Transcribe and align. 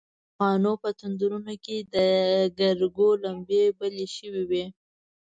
د 0.03 0.03
تاوخانو 0.05 0.73
په 0.81 0.89
تنورونو 0.99 1.53
کې 1.65 1.77
د 1.95 1.95
ګرګو 2.59 3.09
لمبې 3.23 3.63
بلې 3.77 4.05
شوې 4.15 4.43
وې. 4.49 4.65